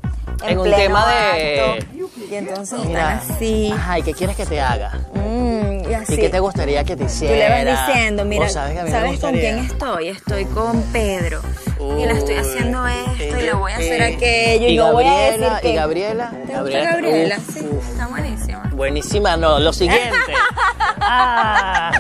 en, 0.46 0.58
un 0.58 0.64
pleno 0.66 0.78
tema 0.78 1.06
de... 1.08 1.62
acto, 1.80 1.88
y 2.30 2.36
entonces 2.36 2.80
Mira, 2.86 3.14
están 3.16 3.36
así. 3.36 3.72
Ajá, 3.74 4.00
¿y 4.00 4.04
qué 4.04 4.14
quieres 4.14 4.36
que 4.36 4.46
te 4.46 4.60
haga? 4.60 4.92
mm, 5.14 5.75
y 6.00 6.04
así. 6.04 6.14
¿Y 6.14 6.18
qué 6.18 6.30
te 6.30 6.40
gustaría 6.40 6.84
que 6.84 6.96
te 6.96 7.04
Tú 7.04 7.10
hiciera? 7.10 7.60
le 7.60 7.74
vas 7.74 7.88
diciendo, 7.88 8.26
mira, 8.26 8.50
sabes, 8.50 8.74
que 8.74 8.80
a 8.80 8.84
mí 8.84 8.90
me 8.92 8.96
¿sabes 9.00 9.20
con 9.20 9.32
quién 9.34 9.60
estoy? 9.60 10.08
Estoy 10.10 10.46
con 10.46 10.82
Pedro. 10.92 11.42
y 11.80 12.06
le 12.06 12.12
estoy 12.14 12.36
haciendo 12.36 12.86
esto 12.88 13.38
y 13.40 13.42
le 13.42 13.54
voy 13.54 13.72
a 13.72 13.76
hacer 13.76 14.02
eh, 14.02 14.16
aquello. 14.16 14.68
Y, 14.68 14.72
y 14.74 14.78
no 14.78 14.92
voy 14.94 15.06
a 15.06 15.18
decir 15.18 15.40
Gabriela, 15.42 15.60
que... 15.62 15.70
y 15.70 15.76
Gabriela, 15.76 16.32
¿Te 16.48 16.62
gusta 16.62 16.80
Gabriela, 16.92 17.38
uf, 17.38 17.54
sí, 17.56 17.70
está 17.92 18.08
buenísima. 18.08 18.64
Buenísima, 18.74 19.38
no, 19.38 19.60
lo 19.60 19.74
siguiente. 19.74 20.16
Ah. 21.08 21.92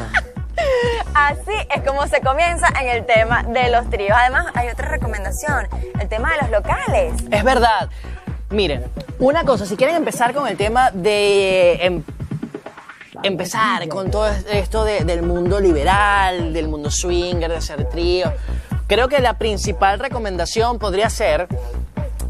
Así 1.13 1.51
es 1.75 1.81
como 1.83 2.07
se 2.07 2.21
comienza 2.21 2.67
en 2.81 2.87
el 2.89 3.05
tema 3.05 3.43
de 3.43 3.69
los 3.69 3.89
tríos. 3.89 4.17
Además, 4.19 4.47
hay 4.53 4.69
otra 4.69 4.87
recomendación, 4.87 5.67
el 5.99 6.07
tema 6.09 6.31
de 6.31 6.37
los 6.41 6.49
locales. 6.51 7.13
Es 7.31 7.43
verdad. 7.43 7.89
Miren, 8.49 8.83
una 9.19 9.43
cosa, 9.43 9.65
si 9.65 9.75
quieren 9.75 9.95
empezar 9.95 10.33
con 10.33 10.47
el 10.47 10.57
tema 10.57 10.91
de 10.91 11.73
em- 11.85 12.03
empezar 13.27 13.87
con 13.87 14.11
todo 14.11 14.27
esto 14.51 14.83
de- 14.83 15.03
del 15.03 15.21
mundo 15.23 15.59
liberal, 15.59 16.53
del 16.53 16.67
mundo 16.67 16.89
swinger, 16.91 17.49
de 17.51 17.57
hacer 17.57 17.89
trío, 17.89 18.31
creo 18.87 19.07
que 19.07 19.19
la 19.19 19.37
principal 19.37 19.99
recomendación 19.99 20.79
podría 20.79 21.09
ser 21.09 21.47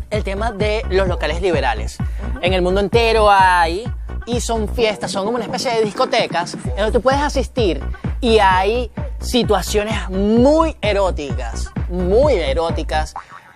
el 0.10 0.24
tema 0.24 0.52
de 0.52 0.84
los 0.90 1.08
locales 1.08 1.42
liberales. 1.42 1.98
En 2.42 2.54
el 2.54 2.62
mundo 2.62 2.80
entero 2.80 3.30
hay, 3.30 3.84
y 4.26 4.40
son 4.42 4.68
fiestas, 4.70 5.12
son 5.12 5.26
como 5.26 5.36
una 5.36 5.46
especie 5.46 5.72
de 5.72 5.82
discotecas, 5.84 6.54
en 6.54 6.76
donde 6.78 6.92
tú 6.92 7.02
puedes 7.02 7.22
asistir 7.22 7.84
y 8.22 8.40
hay 8.40 8.92
situaciones 9.20 10.10
muy 10.10 10.78
eróticas, 10.82 11.72
muy 11.90 12.34
eróticas. 12.34 13.14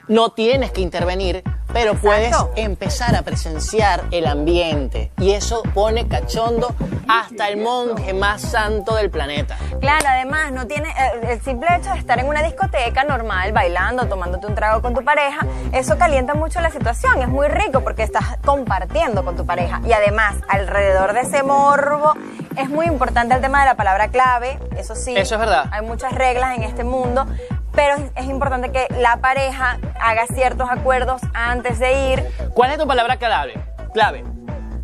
No 0.07 0.31
tienes 0.31 0.71
que 0.71 0.81
intervenir, 0.81 1.43
pero 1.73 1.95
puedes 1.95 2.27
Exacto. 2.27 2.53
empezar 2.55 3.15
a 3.15 3.21
presenciar 3.21 4.03
el 4.11 4.25
ambiente. 4.25 5.11
Y 5.17 5.31
eso 5.31 5.63
pone 5.73 6.07
cachondo 6.07 6.75
hasta 7.07 7.47
el 7.49 7.57
monje 7.57 8.13
más 8.13 8.41
santo 8.41 8.95
del 8.95 9.09
planeta. 9.09 9.57
Claro, 9.79 10.05
además, 10.07 10.51
no 10.51 10.67
tiene 10.67 10.89
eh, 10.89 11.31
el 11.31 11.41
simple 11.41 11.67
hecho 11.75 11.91
de 11.91 11.99
estar 11.99 12.19
en 12.19 12.27
una 12.27 12.43
discoteca 12.43 13.03
normal, 13.03 13.51
bailando, 13.51 14.07
tomándote 14.07 14.47
un 14.47 14.55
trago 14.55 14.81
con 14.81 14.93
tu 14.93 15.03
pareja, 15.03 15.45
eso 15.71 15.97
calienta 15.97 16.33
mucho 16.33 16.61
la 16.61 16.69
situación. 16.69 17.21
Es 17.21 17.27
muy 17.27 17.47
rico 17.47 17.81
porque 17.81 18.03
estás 18.03 18.37
compartiendo 18.45 19.23
con 19.23 19.35
tu 19.35 19.45
pareja. 19.45 19.81
Y 19.85 19.93
además, 19.93 20.35
alrededor 20.47 21.13
de 21.13 21.21
ese 21.21 21.43
morbo, 21.43 22.13
es 22.57 22.69
muy 22.69 22.85
importante 22.85 23.33
el 23.33 23.41
tema 23.41 23.61
de 23.61 23.65
la 23.67 23.75
palabra 23.75 24.09
clave. 24.09 24.59
Eso 24.77 24.95
sí, 24.95 25.15
Eso 25.15 25.35
es 25.35 25.39
verdad. 25.39 25.65
Hay 25.71 25.81
muchas 25.81 26.13
reglas 26.13 26.57
en 26.57 26.63
este 26.63 26.83
mundo. 26.83 27.25
Pero 27.73 27.95
es- 28.15 28.25
importante 28.25 28.71
que 28.71 28.87
la 28.99 29.17
pareja 29.17 29.77
haga 30.01 30.25
ciertos 30.27 30.69
acuerdos 30.69 31.21
antes 31.33 31.79
de 31.79 32.11
ir. 32.13 32.25
¿Cuál 32.53 32.71
es 32.71 32.77
tu 32.77 32.87
palabra 32.87 33.17
clave? 33.17 33.53
Clave. 33.93 34.23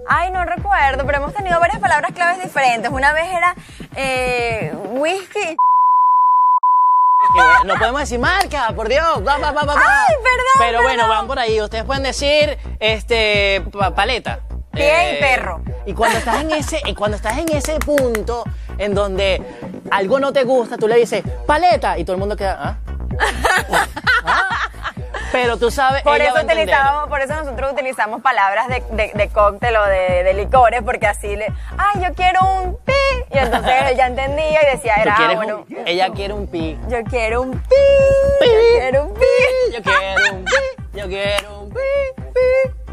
Ay, 0.08 0.30
no 0.32 0.46
recuerdo, 0.46 1.06
pero 1.06 1.18
hemos 1.18 1.34
tenido 1.34 1.60
varias 1.60 1.80
palabras 1.80 2.12
claves 2.12 2.42
diferentes. 2.44 2.92
Una 2.92 3.12
vez 3.14 3.26
era 3.34 3.56
eh, 3.96 4.72
whisky. 4.92 5.58
No 7.66 7.74
podemos 7.76 8.02
decir 8.02 8.20
marca, 8.20 8.72
por 8.76 8.88
Dios. 8.88 9.26
Va, 9.28 9.38
va, 9.38 9.52
va, 9.52 9.64
va, 9.64 9.74
va. 9.76 9.82
Ay, 9.84 10.16
perdón, 10.18 10.60
Pero 10.60 10.84
bueno, 10.84 11.08
van 11.08 11.26
por 11.28 11.40
ahí. 11.40 11.60
Ustedes 11.60 11.84
pueden 11.84 12.04
decir, 12.04 12.58
este, 12.80 13.64
pa- 13.78 13.96
paleta. 13.96 14.42
Eh, 14.52 14.58
Pie 14.74 15.18
y 15.18 15.20
perro. 15.22 15.62
Y 15.88 15.94
cuando 15.94 16.18
estás 16.20 16.42
en 16.42 16.52
ese, 16.52 16.82
y 16.86 16.94
cuando 16.94 17.18
estás 17.18 17.38
en 17.40 17.50
ese 17.50 17.80
punto 17.80 18.44
en 18.78 18.94
donde 18.94 19.42
algo 19.92 20.20
no 20.20 20.34
te 20.34 20.44
gusta, 20.44 20.78
tú 20.78 20.88
le 20.88 20.96
dices 20.96 21.24
paleta 21.46 21.98
y 21.98 22.04
todo 22.06 22.14
el 22.16 22.20
mundo 22.20 22.36
queda, 22.36 22.58
¿ah? 22.60 22.78
¿Ah? 24.26 24.50
Pero 25.32 25.58
tú 25.58 25.70
sabes, 25.70 26.02
Por 26.04 26.16
ella 26.22 26.32
eso, 26.34 26.46
utilizamos, 26.46 27.10
por 27.10 27.20
eso 27.22 27.36
nosotros 27.36 27.74
utilizamos 27.74 28.22
palabras 28.22 28.70
de, 28.70 28.82
de, 28.92 29.12
de 29.14 29.30
cóctel 29.30 29.76
o 29.76 29.84
de, 29.86 30.24
de 30.24 30.34
licores, 30.34 30.82
porque 30.82 31.08
así 31.08 31.36
le. 31.36 31.48
¡Ay, 31.78 32.02
yo 32.04 32.14
quiero 32.14 32.40
un 32.64 32.78
pi! 32.86 32.94
Y 33.34 33.38
entonces 33.40 33.72
él 33.92 33.98
ya 33.98 34.08
entendía 34.08 34.62
y 34.64 34.76
decía, 34.78 34.96
era, 34.96 35.16
ah, 35.18 35.34
bueno, 35.36 35.66
un- 35.70 35.84
ella 35.88 36.10
quiere 36.12 36.34
un 36.34 36.48
pi. 36.48 36.80
yo 36.88 37.04
quiero 37.04 37.42
un 37.42 37.52
pi. 37.52 37.76
Yo 38.42 38.48
quiero 38.80 39.04
un 39.06 39.14
pi. 39.14 39.26
Yo 39.74 39.82
quiero 39.82 40.34
un 40.36 40.46
pi. 40.46 40.98
Yo 41.00 41.08
quiero 41.08 41.60
un 41.64 41.70
pi. 41.70 42.85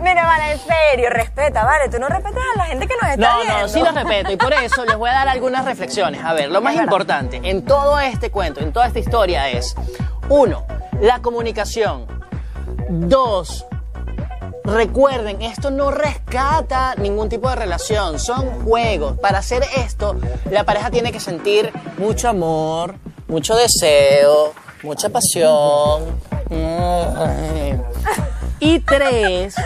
Mira, 0.00 0.24
vale, 0.26 0.52
en 0.52 0.58
serio, 0.58 1.10
respeta, 1.10 1.64
vale. 1.64 1.88
Tú 1.88 1.98
no 1.98 2.08
respetas 2.08 2.42
a 2.54 2.58
la 2.58 2.64
gente 2.66 2.86
que 2.86 2.94
nos 3.00 3.10
está 3.10 3.30
No, 3.32 3.36
viendo. 3.42 3.58
no, 3.60 3.68
sí 3.68 3.80
lo 3.80 3.90
respeto 3.92 4.30
y 4.32 4.36
por 4.36 4.52
eso 4.52 4.84
les 4.84 4.96
voy 4.96 5.10
a 5.10 5.14
dar 5.14 5.28
algunas 5.28 5.64
reflexiones. 5.64 6.22
A 6.24 6.32
ver, 6.34 6.50
lo 6.50 6.60
más 6.60 6.74
importante 6.76 7.40
en 7.42 7.64
todo 7.64 7.98
este 8.00 8.30
cuento, 8.30 8.60
en 8.60 8.72
toda 8.72 8.86
esta 8.86 8.98
historia 8.98 9.48
es, 9.50 9.74
uno, 10.28 10.64
la 11.00 11.20
comunicación. 11.20 12.06
Dos, 12.88 13.64
recuerden, 14.64 15.40
esto 15.42 15.70
no 15.70 15.90
rescata 15.90 16.94
ningún 16.96 17.28
tipo 17.28 17.48
de 17.48 17.56
relación, 17.56 18.18
son 18.18 18.62
juegos. 18.64 19.18
Para 19.18 19.38
hacer 19.38 19.62
esto, 19.76 20.16
la 20.50 20.64
pareja 20.64 20.90
tiene 20.90 21.12
que 21.12 21.20
sentir 21.20 21.72
mucho 21.98 22.28
amor, 22.28 22.94
mucho 23.26 23.56
deseo, 23.56 24.52
mucha 24.82 25.08
pasión. 25.08 26.20
Mm. 26.50 27.80
Y 28.64 28.80
tres, 28.80 29.56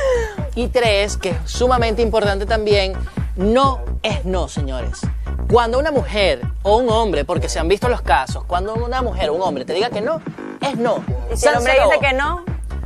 y 0.57 0.67
tres, 0.67 1.17
que 1.17 1.31
es 1.31 1.37
sumamente 1.45 2.03
importante 2.03 2.47
también, 2.47 2.95
no 3.37 3.81
es 4.03 4.25
no, 4.25 4.49
señores. 4.49 5.03
Cuando 5.49 5.79
una 5.79 5.93
mujer 5.93 6.43
o 6.65 6.79
un 6.79 6.91
hombre, 6.91 7.25
porque 7.25 7.49
se 7.49 7.61
han 7.61 7.69
visto 7.69 7.89
los 7.89 8.03
casos, 8.03 8.43
cuando 8.43 8.75
una 8.75 9.01
mujer 9.01 9.31
o 9.31 9.35
un 9.35 9.43
hombre 9.43 9.65
te 9.65 9.73
diga 9.73 9.89
que 9.91 10.01
no, 10.01 10.21
es 10.61 10.77
no. 10.77 11.05
Y 11.33 11.37
si 11.37 11.47
el 11.47 11.59
hombre 11.59 11.77
Sánselo. 11.77 11.91
dice 11.91 12.01
que 12.01 12.13
no, 12.13 12.45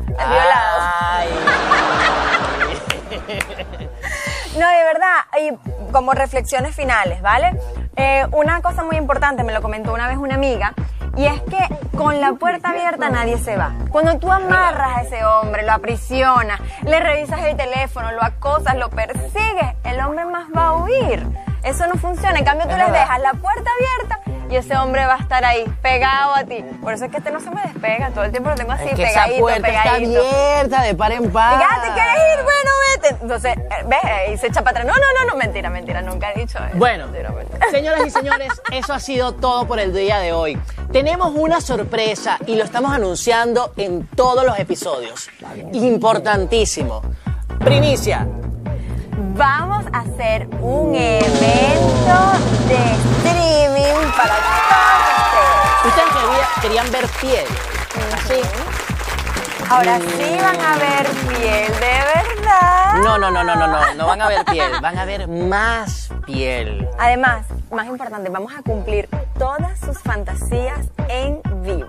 es 0.08 0.28
violado. 0.28 0.82
No, 4.52 4.68
de 4.68 4.84
verdad, 4.84 5.16
y 5.40 5.92
como 5.92 6.12
reflexiones 6.12 6.76
finales, 6.76 7.22
¿vale? 7.22 7.58
Eh, 7.96 8.26
una 8.32 8.60
cosa 8.60 8.84
muy 8.84 8.96
importante, 8.96 9.44
me 9.44 9.52
lo 9.54 9.62
comentó 9.62 9.94
una 9.94 10.08
vez 10.08 10.18
una 10.18 10.34
amiga, 10.34 10.74
Y 11.16 11.26
es 11.26 11.40
que 11.42 11.58
con 11.96 12.20
la 12.20 12.32
puerta 12.32 12.70
abierta 12.70 13.10
nadie 13.10 13.36
se 13.38 13.56
va. 13.56 13.72
Cuando 13.90 14.18
tú 14.18 14.30
amarras 14.32 14.96
a 14.96 15.02
ese 15.02 15.24
hombre, 15.24 15.62
lo 15.62 15.72
aprisionas, 15.72 16.58
le 16.84 17.00
revisas 17.00 17.40
el 17.42 17.56
teléfono, 17.56 18.12
lo 18.12 18.22
acosas, 18.22 18.76
lo 18.76 18.88
persigues, 18.88 19.74
el 19.84 20.00
hombre 20.00 20.24
más 20.24 20.46
va 20.56 20.68
a 20.68 20.76
huir. 20.76 21.26
Eso 21.62 21.86
no 21.86 21.94
funciona. 21.94 22.38
En 22.38 22.44
cambio, 22.44 22.66
tú 22.66 22.72
Es 22.72 22.78
les 22.78 22.92
dejas 22.92 23.20
la 23.20 23.32
puerta 23.34 23.70
abierta 23.78 24.20
y 24.50 24.56
ese 24.56 24.76
hombre 24.76 25.06
va 25.06 25.14
a 25.14 25.18
estar 25.18 25.44
ahí, 25.44 25.64
pegado 25.80 26.34
a 26.34 26.44
ti. 26.44 26.64
Por 26.82 26.92
eso 26.94 27.04
es 27.04 27.10
que 27.10 27.18
este 27.18 27.30
no 27.30 27.40
se 27.40 27.50
me 27.50 27.62
despega. 27.62 28.10
Todo 28.10 28.24
el 28.24 28.30
tiempo 28.32 28.48
lo 28.50 28.56
tengo 28.56 28.72
así, 28.72 28.88
es 28.88 28.94
que 28.96 29.04
esa 29.04 29.20
pegadito, 29.24 29.40
puerta 29.42 29.68
está 29.68 29.82
pegadito. 29.82 30.20
abierta 30.20 30.82
de 30.82 30.94
par 30.94 31.12
en 31.12 31.30
par. 31.30 31.60
Ya, 31.60 31.82
¿te 31.82 31.92
quieres 31.92 32.14
ir? 32.14 32.42
Bueno, 32.42 32.70
vete. 32.96 33.16
Entonces, 33.22 33.56
eh, 33.56 33.84
ves, 33.86 34.34
y 34.34 34.38
se 34.38 34.46
echa 34.48 34.62
para 34.62 34.80
atrás. 34.80 34.86
No, 34.86 34.92
no, 34.94 35.24
no, 35.26 35.32
no, 35.32 35.38
mentira, 35.38 35.70
mentira, 35.70 36.02
nunca 36.02 36.32
he 36.32 36.40
dicho 36.40 36.58
eso. 36.58 36.76
Bueno, 36.76 37.04
Mentira, 37.06 37.30
mentira. 37.30 37.70
señoras 37.70 38.06
y 38.06 38.10
señores, 38.10 38.48
eso 38.72 38.92
ha 38.92 38.98
sido 39.00 39.32
todo 39.34 39.66
por 39.66 39.78
el 39.78 39.94
día 39.94 40.18
de 40.18 40.32
hoy. 40.32 40.60
Tenemos 40.92 41.32
una 41.34 41.60
sorpresa 41.60 42.38
y 42.46 42.54
lo 42.54 42.64
estamos 42.64 42.92
anunciando 42.92 43.72
en 43.76 44.06
todos 44.08 44.44
los 44.44 44.58
episodios. 44.58 45.28
Importantísimo. 45.72 47.02
Primicia. 47.60 48.26
Vamos 49.34 49.84
a 49.92 50.00
hacer 50.00 50.46
un 50.60 50.94
evento 50.94 52.18
de 52.68 52.74
streaming 53.20 54.10
para 54.16 54.34
todos 54.36 55.86
Ustedes 55.86 56.12
quería- 56.12 56.62
querían 56.62 56.92
ver 56.92 57.06
piel. 57.20 57.44
Así. 58.14 58.34
ustedes. 58.34 59.70
Ahora 59.70 59.98
sí 59.98 60.36
van 60.42 60.60
a 60.60 60.76
ver 60.76 61.06
piel 61.28 61.72
de 61.72 62.40
verdad. 62.44 62.94
No, 63.02 63.16
no, 63.16 63.30
no, 63.30 63.42
no, 63.42 63.54
no, 63.56 63.66
no. 63.66 63.94
No 63.94 64.06
van 64.06 64.20
a 64.20 64.28
ver 64.28 64.44
piel. 64.44 64.70
Van 64.82 64.98
a 64.98 65.04
ver 65.06 65.26
más 65.28 66.10
piel. 66.26 66.86
Además, 66.98 67.46
más 67.70 67.86
importante, 67.86 68.28
vamos 68.28 68.52
a 68.56 68.62
cumplir 68.62 69.08
todas 69.42 69.76
sus 69.80 69.98
fantasías 69.98 70.78
en 71.08 71.42
vivo. 71.64 71.88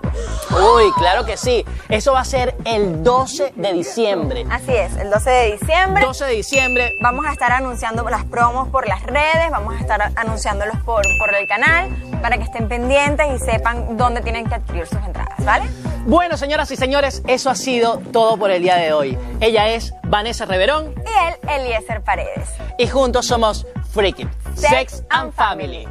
Uy, 0.50 0.90
claro 0.98 1.24
que 1.24 1.36
sí. 1.36 1.64
Eso 1.88 2.12
va 2.12 2.20
a 2.20 2.24
ser 2.24 2.56
el 2.64 3.04
12 3.04 3.52
de 3.54 3.72
diciembre. 3.72 4.44
Así 4.50 4.72
es, 4.72 4.96
el 4.96 5.08
12 5.08 5.30
de 5.30 5.52
diciembre. 5.52 6.04
12 6.04 6.24
de 6.24 6.32
diciembre. 6.32 6.90
Vamos 7.00 7.24
a 7.26 7.32
estar 7.32 7.52
anunciando 7.52 8.02
las 8.10 8.24
promos 8.24 8.70
por 8.70 8.88
las 8.88 9.04
redes, 9.04 9.52
vamos 9.52 9.76
a 9.76 9.78
estar 9.78 10.02
anunciándolos 10.16 10.76
por, 10.84 11.04
por 11.16 11.32
el 11.32 11.46
canal 11.46 11.90
para 12.20 12.38
que 12.38 12.42
estén 12.42 12.66
pendientes 12.66 13.24
y 13.32 13.38
sepan 13.38 13.96
dónde 13.96 14.20
tienen 14.20 14.48
que 14.48 14.56
adquirir 14.56 14.88
sus 14.88 14.98
entradas, 14.98 15.38
¿vale? 15.44 15.66
Bueno, 16.06 16.36
señoras 16.36 16.72
y 16.72 16.76
señores, 16.76 17.22
eso 17.28 17.50
ha 17.50 17.54
sido 17.54 17.98
todo 18.12 18.36
por 18.36 18.50
el 18.50 18.62
día 18.62 18.74
de 18.74 18.92
hoy. 18.92 19.16
Ella 19.38 19.68
es 19.68 19.94
Vanessa 20.02 20.44
Reverón 20.44 20.92
Y 21.06 21.28
él, 21.28 21.50
Eliezer 21.60 22.02
Paredes. 22.02 22.48
y 22.78 22.88
juntos 22.88 23.26
somos 23.26 23.64
Freaky 23.92 24.26
Sex 24.56 24.70
Sex 24.70 25.04
and 25.10 25.26
and 25.26 25.32
Family. 25.34 25.86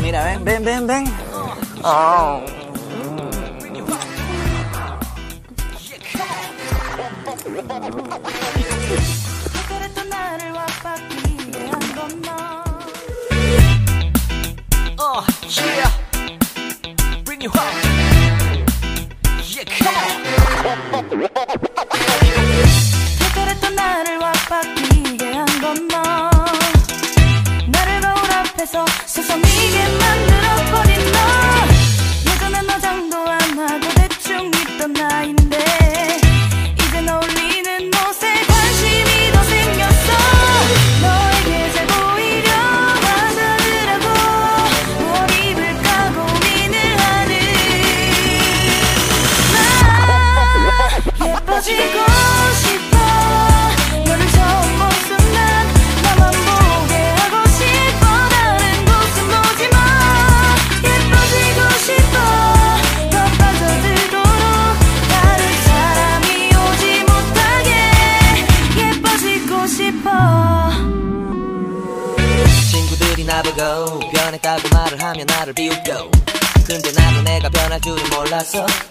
Mira, 0.00 0.22
ven, 0.22 0.44
ven, 0.44 0.64
ven, 0.64 0.86
ven. 0.86 1.06
Oh. 1.84 2.42
Oh, 14.98 15.26
yeah. 15.48 15.90
Bring 17.24 17.40
you 17.40 17.50
home. 17.50 17.74
Yeah, 19.48 19.64
come 19.64 19.96
on. 22.40 22.45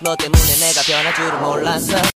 Not. 0.01 0.24